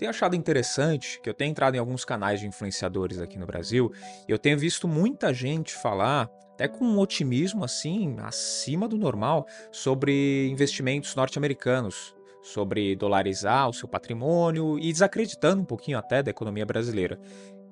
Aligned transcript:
tenho 0.00 0.08
achado 0.08 0.34
interessante 0.34 1.20
que 1.20 1.28
eu 1.28 1.34
tenho 1.34 1.50
entrado 1.50 1.74
em 1.74 1.78
alguns 1.78 2.06
canais 2.06 2.40
de 2.40 2.46
influenciadores 2.46 3.20
aqui 3.20 3.38
no 3.38 3.44
Brasil 3.44 3.92
e 4.26 4.32
eu 4.32 4.38
tenho 4.38 4.58
visto 4.58 4.88
muita 4.88 5.34
gente 5.34 5.74
falar, 5.74 6.30
até 6.54 6.66
com 6.66 6.86
um 6.86 6.98
otimismo 6.98 7.64
assim, 7.64 8.16
acima 8.20 8.88
do 8.88 8.96
normal, 8.96 9.46
sobre 9.70 10.48
investimentos 10.48 11.14
norte-americanos, 11.14 12.14
sobre 12.40 12.96
dolarizar 12.96 13.68
o 13.68 13.74
seu 13.74 13.86
patrimônio 13.86 14.78
e 14.78 14.90
desacreditando 14.90 15.60
um 15.60 15.66
pouquinho 15.66 15.98
até 15.98 16.22
da 16.22 16.30
economia 16.30 16.64
brasileira. 16.64 17.20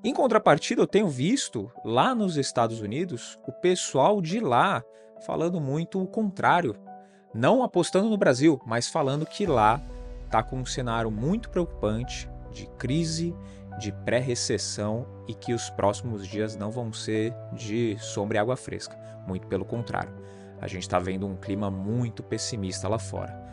Em 0.04 0.12
contrapartida, 0.12 0.82
eu 0.82 0.86
tenho 0.86 1.08
visto 1.08 1.72
lá 1.82 2.14
nos 2.14 2.36
Estados 2.36 2.82
Unidos 2.82 3.38
o 3.48 3.52
pessoal 3.52 4.20
de 4.20 4.38
lá 4.38 4.84
falando 5.24 5.62
muito 5.62 5.98
o 5.98 6.06
contrário. 6.06 6.76
Não 7.32 7.62
apostando 7.62 8.10
no 8.10 8.18
Brasil, 8.18 8.60
mas 8.66 8.86
falando 8.86 9.24
que 9.24 9.46
lá 9.46 9.80
está 10.28 10.42
com 10.42 10.56
um 10.56 10.66
cenário 10.66 11.10
muito 11.10 11.48
preocupante 11.50 12.30
de 12.52 12.66
crise, 12.78 13.34
de 13.78 13.92
pré-recessão 13.92 15.06
e 15.26 15.34
que 15.34 15.54
os 15.54 15.70
próximos 15.70 16.26
dias 16.26 16.54
não 16.54 16.70
vão 16.70 16.92
ser 16.92 17.32
de 17.52 17.96
sombra 17.98 18.36
e 18.36 18.40
água 18.40 18.56
fresca. 18.56 18.96
Muito 19.26 19.46
pelo 19.46 19.64
contrário. 19.64 20.12
A 20.60 20.66
gente 20.66 20.82
está 20.82 20.98
vendo 20.98 21.26
um 21.26 21.36
clima 21.36 21.70
muito 21.70 22.22
pessimista 22.22 22.88
lá 22.88 22.98
fora. 22.98 23.46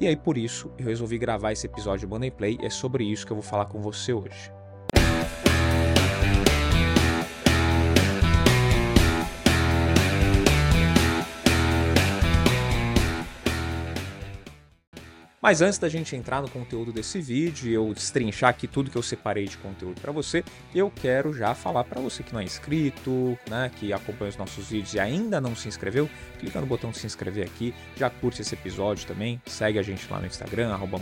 E 0.00 0.06
aí, 0.06 0.16
por 0.16 0.38
isso, 0.38 0.70
eu 0.78 0.86
resolvi 0.86 1.18
gravar 1.18 1.52
esse 1.52 1.66
episódio 1.66 2.00
de 2.00 2.06
Money 2.06 2.30
Play 2.30 2.58
é 2.62 2.70
sobre 2.70 3.04
isso 3.04 3.26
que 3.26 3.32
eu 3.32 3.36
vou 3.36 3.42
falar 3.42 3.66
com 3.66 3.80
você 3.80 4.12
hoje. 4.12 4.52
Mas 15.40 15.62
antes 15.62 15.78
da 15.78 15.88
gente 15.88 16.16
entrar 16.16 16.42
no 16.42 16.50
conteúdo 16.50 16.92
desse 16.92 17.20
vídeo 17.20 17.68
e 17.68 17.74
eu 17.74 17.94
destrinchar 17.94 18.50
aqui 18.50 18.66
tudo 18.66 18.90
que 18.90 18.98
eu 18.98 19.02
separei 19.02 19.44
de 19.44 19.56
conteúdo 19.56 20.00
para 20.00 20.10
você, 20.10 20.42
eu 20.74 20.90
quero 20.90 21.32
já 21.32 21.54
falar 21.54 21.84
para 21.84 22.00
você 22.00 22.24
que 22.24 22.32
não 22.32 22.40
é 22.40 22.44
inscrito, 22.44 23.38
né, 23.48 23.70
que 23.76 23.92
acompanha 23.92 24.30
os 24.30 24.36
nossos 24.36 24.68
vídeos 24.68 24.94
e 24.94 25.00
ainda 25.00 25.40
não 25.40 25.54
se 25.54 25.68
inscreveu, 25.68 26.10
clica 26.40 26.60
no 26.60 26.66
botão 26.66 26.90
de 26.90 26.98
se 26.98 27.06
inscrever 27.06 27.46
aqui, 27.46 27.72
já 27.96 28.10
curte 28.10 28.42
esse 28.42 28.54
episódio 28.54 29.06
também, 29.06 29.40
segue 29.46 29.78
a 29.78 29.82
gente 29.82 30.10
lá 30.10 30.18
no 30.18 30.26
Instagram, 30.26 30.72
arroba 30.72 30.98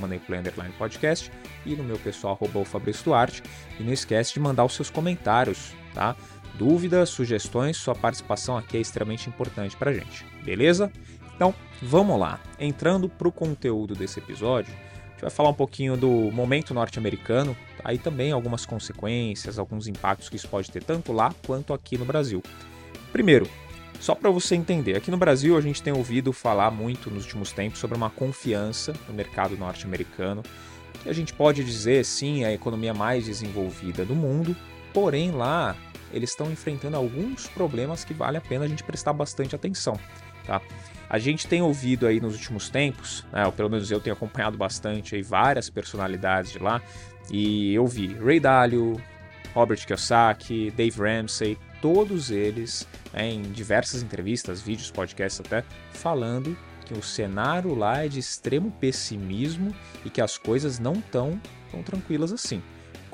podcast 0.77 1.33
e 1.65 1.75
no 1.75 1.83
meu 1.83 1.99
pessoal, 1.99 2.35
arroba 2.35 2.63
Fabrício 2.67 3.05
Duarte, 3.05 3.43
e 3.81 3.83
não 3.83 3.93
esquece 3.93 4.35
de 4.35 4.41
mandar 4.41 4.65
os 4.65 4.75
seus 4.75 4.91
comentários, 4.91 5.73
tá? 5.95 6.15
Dúvidas, 6.59 7.09
sugestões, 7.09 7.77
sua 7.77 7.95
participação 7.95 8.57
aqui 8.57 8.77
é 8.77 8.81
extremamente 8.81 9.29
importante 9.29 9.77
para 9.77 9.93
gente, 9.93 10.27
beleza? 10.43 10.91
Então, 11.37 11.55
vamos 11.81 12.19
lá. 12.19 12.41
Entrando 12.59 13.09
para 13.09 13.29
o 13.29 13.33
conteúdo 13.33 13.95
desse 13.95 14.19
episódio, 14.19 14.73
a 14.73 15.11
gente 15.11 15.21
vai 15.21 15.31
falar 15.31 15.51
um 15.51 15.55
pouquinho 15.55 15.97
do 15.97 16.11
momento 16.33 16.75
norte-americano, 16.75 17.57
aí 17.85 17.99
também 17.99 18.33
algumas 18.33 18.67
consequências, 18.67 19.59
alguns 19.59 19.87
impactos 19.87 20.29
que 20.29 20.37
isso 20.37 20.49
pode 20.49 20.71
ter 20.71 20.83
tanto 20.83 21.13
lá 21.13 21.33
quanto 21.47 21.73
aqui 21.73 21.97
no 21.97 22.05
Brasil. 22.05 22.43
Primeiro, 23.13 23.49
só 24.01 24.15
para 24.15 24.31
você 24.31 24.55
entender, 24.55 24.97
aqui 24.97 25.11
no 25.11 25.17
Brasil 25.17 25.57
a 25.57 25.61
gente 25.61 25.83
tem 25.83 25.93
ouvido 25.93 26.33
falar 26.33 26.71
muito 26.71 27.11
nos 27.11 27.25
últimos 27.25 27.53
tempos 27.53 27.79
sobre 27.79 27.97
uma 27.97 28.11
confiança 28.11 28.95
no 29.09 29.15
mercado 29.15 29.57
norte-americano, 29.57 30.43
que 31.03 31.09
a 31.09 31.13
gente 31.13 31.33
pode 31.33 31.63
dizer 31.65 32.05
sim 32.05 32.45
é 32.45 32.49
a 32.49 32.53
economia 32.53 32.93
mais 32.93 33.25
desenvolvida 33.25 34.05
do 34.05 34.15
mundo, 34.15 34.57
porém 34.93 35.31
lá 35.31 35.77
eles 36.13 36.31
estão 36.31 36.51
enfrentando 36.51 36.97
alguns 36.97 37.47
problemas 37.49 38.05
que 38.05 38.15
vale 38.15 38.37
a 38.37 38.41
pena 38.41 38.65
a 38.65 38.69
gente 38.69 38.85
prestar 38.85 39.13
bastante 39.13 39.55
atenção, 39.55 39.99
tá? 40.47 40.61
A 41.09 41.19
gente 41.19 41.47
tem 41.47 41.63
ouvido 41.63 42.07
aí 42.07 42.21
nos 42.21 42.35
últimos 42.35 42.69
tempos, 42.69 43.25
né, 43.33 43.47
ou 43.47 43.53
pelo 43.53 43.71
menos 43.71 43.91
eu 43.91 44.01
tenho 44.01 44.15
acompanhado 44.15 44.57
bastante 44.57 45.15
aí 45.15 45.23
várias 45.23 45.71
personalidades 45.71 46.53
de 46.53 46.59
lá, 46.59 46.83
e 47.31 47.75
eu 47.75 47.87
vi 47.87 48.15
Ray 48.15 48.41
Dalio, 48.41 49.01
Robert 49.55 49.85
Kiyosaki, 49.87 50.73
Dave 50.73 50.99
Ramsey, 51.01 51.57
todos 51.81 52.31
eles 52.31 52.87
né, 53.13 53.31
em 53.31 53.43
diversas 53.43 54.03
entrevistas, 54.03 54.61
vídeos, 54.61 54.91
podcasts 54.91 55.41
até, 55.41 55.65
falando 55.93 56.57
que 56.85 56.95
o 56.95 57.03
cenário 57.03 57.75
lá 57.75 58.05
é 58.05 58.09
de 58.09 58.19
extremo 58.19 58.71
pessimismo 58.73 59.75
e 60.05 60.11
que 60.11 60.21
as 60.21 60.37
coisas 60.39 60.79
não 60.79 60.95
estão 60.95 61.41
tão 61.71 61.83
tranquilas 61.83 62.33
assim 62.33 62.63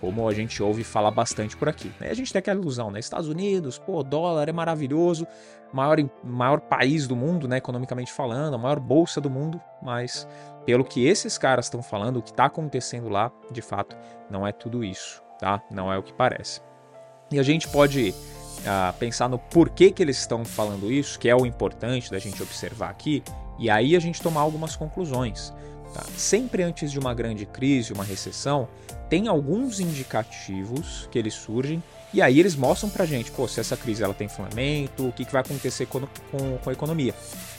como 0.02 0.28
a 0.28 0.34
gente 0.34 0.60
ouve 0.60 0.82
falar 0.82 1.12
bastante 1.12 1.56
por 1.56 1.68
aqui. 1.68 1.92
A 2.00 2.12
gente 2.12 2.32
tem 2.32 2.40
aquela 2.40 2.60
ilusão, 2.60 2.90
né? 2.90 2.98
Estados 2.98 3.28
Unidos, 3.28 3.78
pô, 3.78 4.02
dólar 4.02 4.48
é 4.48 4.52
maravilhoso, 4.52 5.24
maior, 5.72 5.96
maior 6.24 6.60
país 6.60 7.06
do 7.06 7.14
mundo, 7.14 7.46
né, 7.46 7.58
economicamente 7.58 8.12
falando, 8.12 8.54
a 8.54 8.58
maior 8.58 8.80
bolsa 8.80 9.20
do 9.20 9.30
mundo, 9.30 9.60
mas 9.80 10.26
pelo 10.66 10.84
que 10.84 11.06
esses 11.06 11.38
caras 11.38 11.66
estão 11.66 11.84
falando, 11.84 12.16
o 12.16 12.22
que 12.22 12.32
está 12.32 12.46
acontecendo 12.46 13.08
lá, 13.08 13.30
de 13.52 13.62
fato, 13.62 13.96
não 14.28 14.44
é 14.44 14.50
tudo 14.50 14.82
isso, 14.82 15.22
tá? 15.38 15.62
Não 15.70 15.92
é 15.92 15.96
o 15.96 16.02
que 16.02 16.12
parece. 16.12 16.60
E 17.30 17.38
a 17.38 17.42
gente 17.44 17.68
pode 17.68 18.10
uh, 18.10 18.92
pensar 18.98 19.28
no 19.28 19.38
porquê 19.38 19.92
que 19.92 20.02
eles 20.02 20.18
estão 20.18 20.44
falando 20.44 20.90
isso, 20.90 21.16
que 21.16 21.28
é 21.28 21.36
o 21.36 21.46
importante 21.46 22.10
da 22.10 22.18
gente 22.18 22.42
observar 22.42 22.90
aqui, 22.90 23.22
e 23.56 23.70
aí 23.70 23.94
a 23.94 24.00
gente 24.00 24.20
tomar 24.20 24.40
algumas 24.40 24.74
conclusões. 24.74 25.54
Tá? 25.92 26.02
Sempre 26.16 26.62
antes 26.62 26.90
de 26.90 26.98
uma 26.98 27.12
grande 27.12 27.44
crise, 27.44 27.92
uma 27.92 28.04
recessão, 28.04 28.68
tem 29.10 29.28
alguns 29.28 29.78
indicativos 29.78 31.06
que 31.10 31.18
eles 31.18 31.34
surgem 31.34 31.82
e 32.14 32.20
aí 32.20 32.40
eles 32.40 32.54
mostram 32.54 32.90
pra 32.90 33.06
gente, 33.06 33.30
pô, 33.30 33.46
se 33.46 33.60
essa 33.60 33.76
crise 33.76 34.02
ela 34.02 34.14
tem 34.14 34.28
fundamento, 34.28 35.08
o 35.08 35.12
que, 35.12 35.24
que 35.24 35.32
vai 35.32 35.40
acontecer 35.40 35.86
com, 35.86 36.00
com, 36.30 36.58
com, 36.58 36.70
a 36.70 36.72
economia. 36.72 37.14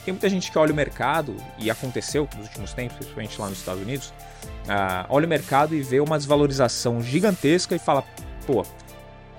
Tem 0.06 0.14
muita 0.14 0.30
gente 0.30 0.52
que 0.52 0.58
olha 0.58 0.72
o 0.72 0.76
mercado, 0.76 1.36
e 1.58 1.72
aconteceu 1.72 2.28
nos 2.36 2.48
últimos 2.48 2.74
tempos, 2.74 2.98
principalmente 2.98 3.42
lá 3.42 3.50
nos 3.50 3.60
Estados 3.60 3.82
Unidos, 3.82 4.08
uh, 4.08 5.06
olha 5.10 5.26
o 5.26 5.30
mercado 5.30 5.74
e 5.74 5.82
vê 5.82 6.00
uma 6.00 6.18
desvalorização 6.18 7.02
gigantesca 7.02 7.76
e 7.76 7.80
fala, 7.80 8.04
pô, 8.46 8.64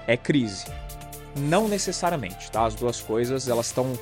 é 0.06 0.16
crise. 0.16 0.66
Não 1.36 1.68
necessariamente, 1.68 2.50
tá? 2.50 2.64
As 2.64 2.74
duas 2.74 3.00
coisas 3.00 3.48
elas 3.48 3.66
estão 3.66 3.92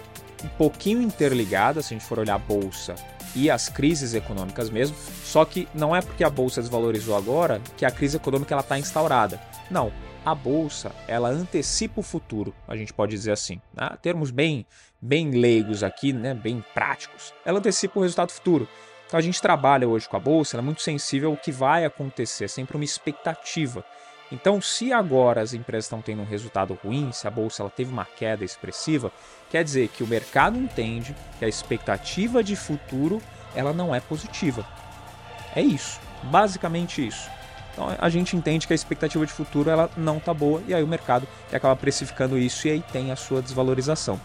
um 0.44 0.48
pouquinho 0.56 1.02
interligadas, 1.02 1.86
se 1.86 1.94
a 1.94 1.98
gente 1.98 2.06
for 2.06 2.18
olhar 2.18 2.34
a 2.34 2.38
bolsa 2.38 2.94
e 3.34 3.50
as 3.50 3.68
crises 3.68 4.14
econômicas 4.14 4.70
mesmo. 4.70 4.96
Só 5.24 5.44
que 5.44 5.68
não 5.74 5.94
é 5.94 6.00
porque 6.00 6.24
a 6.24 6.30
bolsa 6.30 6.60
desvalorizou 6.60 7.16
agora 7.16 7.60
que 7.76 7.84
a 7.84 7.90
crise 7.90 8.16
econômica 8.16 8.54
ela 8.54 8.62
está 8.62 8.78
instaurada. 8.78 9.40
Não, 9.70 9.92
a 10.24 10.34
bolsa 10.34 10.92
ela 11.08 11.28
antecipa 11.28 12.00
o 12.00 12.02
futuro, 12.02 12.54
a 12.68 12.76
gente 12.76 12.92
pode 12.92 13.12
dizer 13.12 13.32
assim. 13.32 13.60
Né? 13.74 13.90
Termos 14.00 14.30
bem, 14.30 14.66
bem 15.00 15.30
leigos 15.30 15.82
aqui, 15.82 16.12
né? 16.12 16.34
bem 16.34 16.64
práticos. 16.74 17.32
Ela 17.44 17.58
antecipa 17.58 17.98
o 17.98 18.02
resultado 18.02 18.30
futuro. 18.30 18.68
Então 19.06 19.18
a 19.18 19.22
gente 19.22 19.42
trabalha 19.42 19.86
hoje 19.86 20.08
com 20.08 20.16
a 20.16 20.20
bolsa, 20.20 20.56
ela 20.56 20.62
é 20.62 20.64
muito 20.64 20.80
sensível 20.80 21.30
ao 21.30 21.36
que 21.36 21.52
vai 21.52 21.84
acontecer, 21.84 22.44
é 22.44 22.48
sempre 22.48 22.76
uma 22.76 22.84
expectativa. 22.84 23.84
Então, 24.32 24.62
se 24.62 24.94
agora 24.94 25.42
as 25.42 25.52
empresas 25.52 25.84
estão 25.84 26.00
tendo 26.00 26.22
um 26.22 26.24
resultado 26.24 26.76
ruim, 26.82 27.12
se 27.12 27.28
a 27.28 27.30
bolsa 27.30 27.62
ela 27.62 27.70
teve 27.70 27.92
uma 27.92 28.06
queda 28.06 28.42
expressiva, 28.42 29.12
quer 29.50 29.62
dizer 29.62 29.88
que 29.88 30.02
o 30.02 30.06
mercado 30.06 30.58
entende 30.58 31.14
que 31.38 31.44
a 31.44 31.48
expectativa 31.48 32.42
de 32.42 32.56
futuro 32.56 33.20
ela 33.54 33.74
não 33.74 33.94
é 33.94 34.00
positiva. 34.00 34.66
É 35.54 35.60
isso, 35.60 36.00
basicamente 36.22 37.06
isso. 37.06 37.28
Então 37.74 37.94
a 37.98 38.08
gente 38.08 38.34
entende 38.34 38.66
que 38.66 38.72
a 38.72 38.74
expectativa 38.74 39.24
de 39.26 39.32
futuro 39.32 39.68
ela 39.68 39.90
não 39.98 40.16
está 40.16 40.32
boa 40.32 40.62
e 40.66 40.72
aí 40.72 40.82
o 40.82 40.88
mercado 40.88 41.28
acaba 41.52 41.76
precificando 41.76 42.38
isso 42.38 42.66
e 42.66 42.70
aí 42.70 42.84
tem 42.90 43.12
a 43.12 43.16
sua 43.16 43.42
desvalorização. 43.42 44.18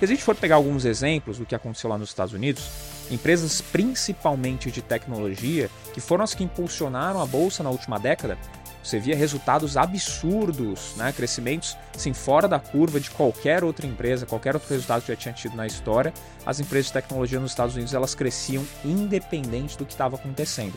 Se 0.00 0.04
a 0.04 0.08
gente 0.08 0.24
for 0.24 0.34
pegar 0.34 0.56
alguns 0.56 0.84
exemplos 0.84 1.38
do 1.38 1.46
que 1.46 1.54
aconteceu 1.54 1.88
lá 1.88 1.96
nos 1.96 2.08
Estados 2.08 2.34
Unidos, 2.34 2.68
empresas 3.08 3.60
principalmente 3.60 4.72
de 4.72 4.82
tecnologia, 4.82 5.70
que 5.94 6.00
foram 6.00 6.24
as 6.24 6.34
que 6.34 6.42
impulsionaram 6.42 7.22
a 7.22 7.26
bolsa 7.26 7.62
na 7.62 7.70
última 7.70 8.00
década, 8.00 8.36
você 8.82 8.98
via 8.98 9.16
resultados 9.16 9.76
absurdos, 9.76 10.94
né? 10.96 11.12
crescimentos 11.12 11.76
assim, 11.94 12.12
fora 12.12 12.48
da 12.48 12.58
curva 12.58 12.98
de 12.98 13.10
qualquer 13.10 13.62
outra 13.62 13.86
empresa, 13.86 14.26
qualquer 14.26 14.54
outro 14.54 14.68
resultado 14.68 15.02
que 15.02 15.08
já 15.08 15.16
tinha 15.16 15.34
tido 15.34 15.56
na 15.56 15.66
história. 15.66 16.12
As 16.44 16.58
empresas 16.58 16.86
de 16.86 16.94
tecnologia 16.94 17.38
nos 17.38 17.52
Estados 17.52 17.74
Unidos 17.74 17.94
elas 17.94 18.14
cresciam 18.14 18.64
independente 18.84 19.78
do 19.78 19.86
que 19.86 19.92
estava 19.92 20.16
acontecendo. 20.16 20.74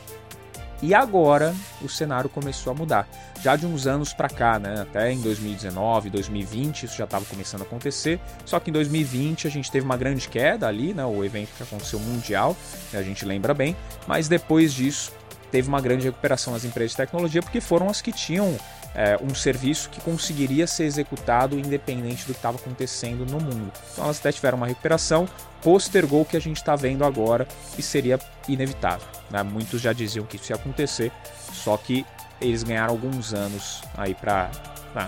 E 0.82 0.94
agora 0.94 1.56
o 1.82 1.90
cenário 1.90 2.30
começou 2.30 2.72
a 2.72 2.76
mudar. 2.76 3.08
Já 3.42 3.56
de 3.56 3.66
uns 3.66 3.88
anos 3.88 4.14
para 4.14 4.30
cá, 4.30 4.60
né? 4.60 4.82
até 4.82 5.12
em 5.12 5.22
2019, 5.22 6.10
2020, 6.10 6.84
isso 6.84 6.98
já 6.98 7.06
estava 7.06 7.24
começando 7.26 7.62
a 7.62 7.64
acontecer. 7.64 8.20
Só 8.46 8.60
que 8.60 8.70
em 8.70 8.74
2020 8.74 9.48
a 9.48 9.50
gente 9.50 9.72
teve 9.72 9.86
uma 9.86 9.98
grande 9.98 10.28
queda 10.28 10.68
ali, 10.68 10.94
né? 10.94 11.06
o 11.06 11.24
evento 11.24 11.50
que 11.56 11.64
aconteceu 11.64 12.00
mundial, 12.00 12.56
a 12.94 13.02
gente 13.02 13.26
lembra 13.26 13.54
bem. 13.54 13.76
Mas 14.06 14.28
depois 14.28 14.74
disso 14.74 15.12
teve 15.56 15.70
uma 15.70 15.80
grande 15.80 16.04
recuperação 16.04 16.52
nas 16.52 16.66
empresas 16.66 16.92
de 16.92 16.98
tecnologia 16.98 17.42
porque 17.42 17.62
foram 17.62 17.88
as 17.90 18.02
que 18.02 18.12
tinham 18.12 18.58
é, 18.94 19.18
um 19.24 19.34
serviço 19.34 19.90
que 19.90 20.02
conseguiria 20.02 20.68
ser 20.68 20.84
executado 20.84 21.58
independente 21.58 22.24
do 22.24 22.34
que 22.34 22.40
estava 22.40 22.58
acontecendo 22.58 23.26
no 23.26 23.40
mundo. 23.40 23.72
Então 23.94 24.04
elas 24.04 24.20
até 24.20 24.34
tiveram 24.34 24.58
uma 24.58 24.68
recuperação, 24.68 25.30
postergou 25.62 26.24
o 26.24 26.26
que 26.26 26.36
a 26.36 26.42
gente 26.42 26.58
está 26.58 26.76
vendo 26.76 27.06
agora 27.06 27.48
e 27.78 27.82
seria 27.82 28.20
inevitável. 28.50 29.08
Né? 29.32 29.44
Muitos 29.44 29.80
já 29.80 29.94
diziam 29.94 30.26
que 30.26 30.36
isso 30.36 30.52
ia 30.52 30.58
acontecer, 30.58 31.10
só 31.54 31.78
que 31.78 32.06
eles 32.42 32.62
ganharam 32.62 32.92
alguns 32.92 33.34
anos 33.34 33.82
aí 33.96 34.14
para 34.14 34.52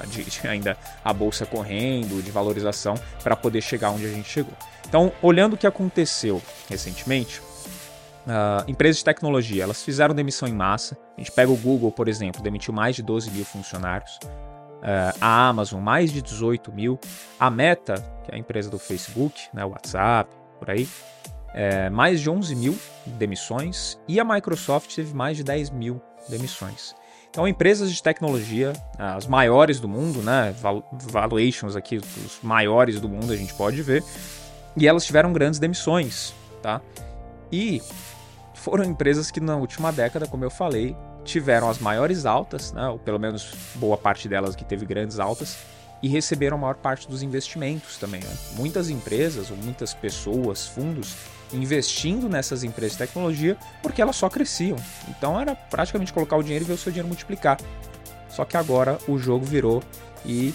de, 0.08 0.24
de, 0.24 0.48
ainda 0.48 0.78
a 1.04 1.12
bolsa 1.12 1.46
correndo, 1.46 2.24
de 2.24 2.32
valorização, 2.32 2.96
para 3.22 3.36
poder 3.36 3.62
chegar 3.62 3.92
onde 3.92 4.06
a 4.06 4.10
gente 4.10 4.30
chegou. 4.30 4.54
Então, 4.88 5.12
olhando 5.22 5.54
o 5.54 5.58
que 5.58 5.68
aconteceu 5.68 6.42
recentemente, 6.70 7.42
Uh, 8.28 8.70
empresas 8.70 8.98
de 8.98 9.06
tecnologia, 9.06 9.64
elas 9.64 9.82
fizeram 9.82 10.14
demissão 10.14 10.50
em 10.50 10.54
massa. 10.54 10.98
A 11.16 11.22
gente 11.22 11.32
pega 11.32 11.50
o 11.50 11.56
Google, 11.56 11.94
por 11.94 12.10
exemplo, 12.10 12.42
demitiu 12.42 12.74
mais 12.74 12.94
de 12.94 13.02
12 13.02 13.32
mil 13.32 13.46
funcionários. 13.46 14.20
Uh, 14.26 15.16
a 15.22 15.48
Amazon, 15.48 15.82
mais 15.82 16.12
de 16.12 16.22
18 16.22 16.70
mil. 16.74 17.00
A 17.40 17.50
Meta, 17.50 17.96
que 18.26 18.32
é 18.32 18.36
a 18.36 18.38
empresa 18.38 18.70
do 18.70 18.78
Facebook, 18.78 19.48
né, 19.54 19.64
WhatsApp, 19.64 20.30
por 20.60 20.70
aí, 20.70 20.90
é, 21.54 21.90
mais 21.90 22.20
de 22.20 22.30
11 22.30 22.54
mil 22.56 22.78
demissões. 23.06 23.98
E 24.08 24.20
a 24.20 24.26
Microsoft 24.26 24.94
teve 24.94 25.14
mais 25.16 25.38
de 25.38 25.44
10 25.44 25.70
mil 25.70 26.02
demissões. 26.28 26.94
Então, 27.30 27.48
empresas 27.48 27.92
de 27.92 28.02
tecnologia, 28.02 28.74
as 28.98 29.28
maiores 29.28 29.80
do 29.80 29.88
mundo, 29.88 30.22
né, 30.22 30.54
valuations 30.92 31.76
aqui, 31.76 31.98
os 31.98 32.40
maiores 32.42 33.00
do 33.00 33.08
mundo 33.08 33.32
a 33.32 33.36
gente 33.36 33.54
pode 33.54 33.82
ver, 33.82 34.04
e 34.76 34.88
elas 34.88 35.06
tiveram 35.06 35.32
grandes 35.32 35.60
demissões, 35.60 36.34
tá? 36.62 36.82
E 37.52 37.82
foram 38.68 38.84
empresas 38.84 39.32
que 39.32 39.40
na 39.40 39.56
última 39.56 39.94
década, 39.94 40.28
como 40.28 40.44
eu 40.44 40.50
falei, 40.50 40.94
tiveram 41.24 41.70
as 41.70 41.80
maiores 41.80 42.26
altas, 42.26 42.74
né, 42.74 42.86
ou 42.90 43.00
pelo 43.00 43.18
menos 43.18 43.54
boa 43.76 43.98
parte 43.98 44.28
delas 44.28 44.58
que 44.58 44.66
teve 44.66 44.86
grandes 44.86 45.22
altas, 45.22 45.60
e 46.04 46.10
receberam 46.10 46.58
a 46.58 46.60
maior 46.60 46.76
parte 46.76 47.08
dos 47.08 47.24
investimentos 47.24 47.96
também. 47.96 48.20
Né? 48.20 48.30
Muitas 48.58 48.90
empresas 48.90 49.50
ou 49.50 49.56
muitas 49.56 49.94
pessoas, 49.94 50.68
fundos, 50.68 51.16
investindo 51.54 52.28
nessas 52.28 52.62
empresas 52.62 52.98
de 52.98 53.06
tecnologia 53.06 53.56
porque 53.82 54.02
elas 54.02 54.18
só 54.18 54.30
cresciam. 54.30 54.76
Então 55.08 55.40
era 55.40 55.56
praticamente 55.56 56.12
colocar 56.12 56.36
o 56.36 56.44
dinheiro 56.44 56.66
e 56.66 56.68
ver 56.68 56.74
o 56.74 56.78
seu 56.78 56.92
dinheiro 56.92 57.08
multiplicar. 57.08 57.58
Só 58.28 58.44
que 58.44 58.58
agora 58.58 58.98
o 59.08 59.18
jogo 59.18 59.46
virou 59.46 59.82
e 60.26 60.54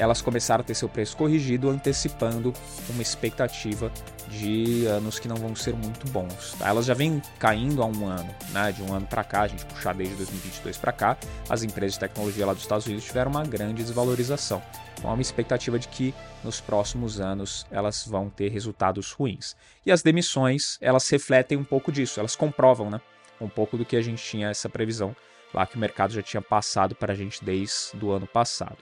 elas 0.00 0.22
começaram 0.22 0.62
a 0.62 0.64
ter 0.64 0.74
seu 0.74 0.88
preço 0.88 1.14
corrigido, 1.14 1.68
antecipando 1.68 2.54
uma 2.88 3.02
expectativa 3.02 3.92
de 4.28 4.86
anos 4.86 5.18
que 5.18 5.28
não 5.28 5.36
vão 5.36 5.54
ser 5.54 5.74
muito 5.74 6.10
bons. 6.10 6.54
Tá? 6.58 6.68
Elas 6.68 6.86
já 6.86 6.94
vêm 6.94 7.20
caindo 7.38 7.82
há 7.82 7.86
um 7.86 8.06
ano, 8.06 8.34
né? 8.50 8.72
de 8.72 8.82
um 8.82 8.94
ano 8.94 9.06
para 9.06 9.22
cá, 9.22 9.42
a 9.42 9.48
gente 9.48 9.66
puxar 9.66 9.94
desde 9.94 10.14
2022 10.16 10.78
para 10.78 10.90
cá, 10.90 11.18
as 11.50 11.62
empresas 11.62 11.94
de 11.94 12.00
tecnologia 12.00 12.46
lá 12.46 12.54
dos 12.54 12.62
Estados 12.62 12.86
Unidos 12.86 13.04
tiveram 13.04 13.30
uma 13.30 13.44
grande 13.44 13.82
desvalorização. 13.82 14.62
Então 14.98 15.10
há 15.10 15.12
uma 15.12 15.22
expectativa 15.22 15.78
de 15.78 15.88
que 15.88 16.14
nos 16.42 16.62
próximos 16.62 17.20
anos 17.20 17.66
elas 17.70 18.06
vão 18.06 18.30
ter 18.30 18.48
resultados 18.48 19.12
ruins. 19.12 19.54
E 19.84 19.92
as 19.92 20.02
demissões, 20.02 20.78
elas 20.80 21.06
refletem 21.10 21.58
um 21.58 21.64
pouco 21.64 21.92
disso, 21.92 22.18
elas 22.18 22.34
comprovam 22.34 22.88
né? 22.88 23.02
um 23.38 23.48
pouco 23.48 23.76
do 23.76 23.84
que 23.84 23.96
a 23.96 24.02
gente 24.02 24.22
tinha 24.22 24.48
essa 24.48 24.68
previsão 24.68 25.14
lá 25.52 25.66
que 25.66 25.76
o 25.76 25.78
mercado 25.78 26.14
já 26.14 26.22
tinha 26.22 26.40
passado 26.40 26.94
para 26.94 27.12
a 27.12 27.16
gente 27.16 27.44
desde 27.44 28.02
o 28.02 28.10
ano 28.12 28.26
passado. 28.26 28.78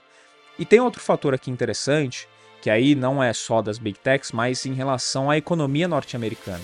E 0.59 0.65
tem 0.65 0.81
outro 0.81 1.01
fator 1.01 1.33
aqui 1.33 1.49
interessante, 1.49 2.27
que 2.61 2.69
aí 2.69 2.93
não 2.93 3.23
é 3.23 3.31
só 3.31 3.61
das 3.61 3.79
big 3.79 3.97
techs, 3.97 4.33
mas 4.33 4.65
em 4.65 4.73
relação 4.73 5.31
à 5.31 5.37
economia 5.37 5.87
norte-americana. 5.87 6.61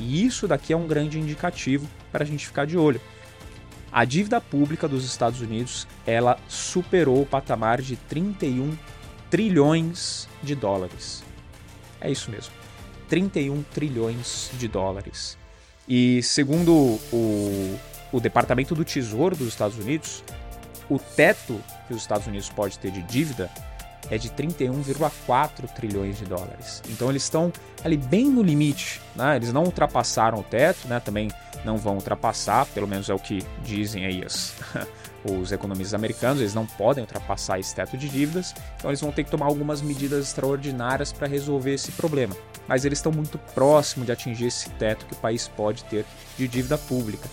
E 0.00 0.26
isso 0.26 0.48
daqui 0.48 0.72
é 0.72 0.76
um 0.76 0.88
grande 0.88 1.18
indicativo 1.20 1.88
para 2.10 2.24
a 2.24 2.26
gente 2.26 2.44
ficar 2.44 2.66
de 2.66 2.76
olho. 2.76 3.00
A 3.92 4.04
dívida 4.04 4.40
pública 4.40 4.88
dos 4.88 5.04
Estados 5.04 5.40
Unidos, 5.40 5.86
ela 6.04 6.38
superou 6.48 7.22
o 7.22 7.26
patamar 7.26 7.80
de 7.80 7.96
31 7.96 8.76
trilhões 9.30 10.28
de 10.42 10.54
dólares. 10.54 11.22
É 12.00 12.10
isso 12.10 12.30
mesmo. 12.30 12.52
31 13.08 13.62
trilhões 13.62 14.50
de 14.54 14.66
dólares. 14.66 15.38
E 15.88 16.20
segundo 16.22 16.98
o, 17.12 17.78
o 18.12 18.20
Departamento 18.20 18.74
do 18.74 18.84
Tesouro 18.84 19.36
dos 19.36 19.48
Estados 19.48 19.78
Unidos, 19.78 20.24
o 20.88 20.98
teto 20.98 21.60
que 21.86 21.94
os 21.94 22.00
Estados 22.00 22.26
Unidos 22.26 22.48
pode 22.48 22.78
ter 22.78 22.90
de 22.90 23.02
dívida 23.02 23.50
é 24.10 24.16
de 24.16 24.30
31,4 24.30 25.68
trilhões 25.74 26.18
de 26.18 26.24
dólares. 26.24 26.82
Então 26.88 27.10
eles 27.10 27.24
estão 27.24 27.52
ali 27.84 27.96
bem 27.96 28.26
no 28.26 28.42
limite, 28.42 29.00
né? 29.14 29.36
Eles 29.36 29.52
não 29.52 29.64
ultrapassaram 29.64 30.38
o 30.38 30.42
teto, 30.42 30.86
né? 30.86 31.00
Também 31.00 31.28
não 31.64 31.76
vão 31.76 31.94
ultrapassar, 31.94 32.66
pelo 32.66 32.86
menos 32.86 33.10
é 33.10 33.14
o 33.14 33.18
que 33.18 33.44
dizem 33.64 34.06
aí 34.06 34.24
as, 34.24 34.54
os 35.28 35.50
economistas 35.50 35.94
americanos, 35.94 36.40
eles 36.40 36.54
não 36.54 36.64
podem 36.64 37.02
ultrapassar 37.02 37.58
esse 37.58 37.74
teto 37.74 37.96
de 37.96 38.08
dívidas, 38.08 38.54
então 38.76 38.90
eles 38.90 39.00
vão 39.00 39.10
ter 39.10 39.24
que 39.24 39.30
tomar 39.30 39.46
algumas 39.46 39.82
medidas 39.82 40.26
extraordinárias 40.26 41.12
para 41.12 41.26
resolver 41.26 41.74
esse 41.74 41.90
problema. 41.92 42.36
Mas 42.68 42.84
eles 42.84 42.98
estão 42.98 43.10
muito 43.10 43.38
próximos 43.38 44.06
de 44.06 44.12
atingir 44.12 44.46
esse 44.46 44.70
teto 44.70 45.06
que 45.06 45.14
o 45.14 45.16
país 45.16 45.48
pode 45.48 45.82
ter 45.84 46.04
de 46.38 46.46
dívida 46.46 46.78
pública 46.78 47.28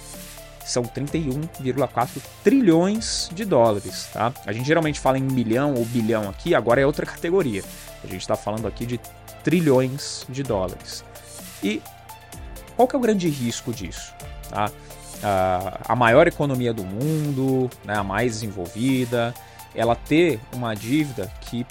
são 0.66 0.84
31,4 0.84 2.22
trilhões 2.44 3.30
de 3.34 3.46
dólares, 3.46 4.08
tá? 4.14 4.34
A 4.46 4.52
gente 4.52 4.66
geralmente 4.66 5.00
fala 5.00 5.18
em 5.18 5.24
milhão 5.24 5.74
ou 5.74 5.86
bilhão 5.86 6.30
aqui, 6.30 6.56
agora 6.56 6.82
é 6.82 6.86
outra 6.86 7.06
categoria. 7.06 7.64
A 8.04 8.08
gente 8.08 8.22
está 8.22 8.36
falando 8.36 8.68
aqui 8.68 8.86
de 8.86 9.00
trilhões 9.44 10.26
de 10.30 10.44
dólares. 10.44 11.04
E 11.62 11.82
qual 12.76 12.88
que 12.88 12.96
é 12.96 13.00
o 13.00 13.02
grande 13.02 13.30
risco 13.30 13.74
disso? 13.74 14.14
Tá? 14.50 14.72
a 15.88 15.96
maior 15.96 16.28
economia 16.28 16.74
do 16.74 16.84
mundo, 16.84 17.70
né, 17.86 17.96
a 17.96 18.04
mais 18.04 18.34
desenvolvida, 18.34 19.34
ela 19.74 19.96
ter 19.96 20.40
uma 20.52 20.74
dívida 20.76 21.32
que 21.42 21.66